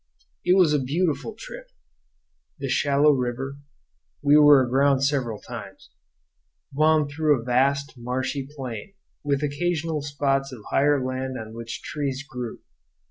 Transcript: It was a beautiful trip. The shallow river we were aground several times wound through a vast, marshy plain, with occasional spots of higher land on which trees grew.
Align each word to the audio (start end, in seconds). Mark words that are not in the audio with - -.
It 0.43 0.57
was 0.57 0.73
a 0.73 0.79
beautiful 0.81 1.35
trip. 1.37 1.69
The 2.57 2.69
shallow 2.69 3.11
river 3.11 3.57
we 4.23 4.35
were 4.35 4.63
aground 4.65 5.03
several 5.03 5.39
times 5.39 5.91
wound 6.73 7.11
through 7.11 7.39
a 7.39 7.43
vast, 7.43 7.93
marshy 7.99 8.47
plain, 8.57 8.95
with 9.23 9.43
occasional 9.43 10.01
spots 10.01 10.51
of 10.51 10.63
higher 10.71 11.05
land 11.05 11.37
on 11.37 11.53
which 11.53 11.83
trees 11.83 12.25
grew. 12.27 12.61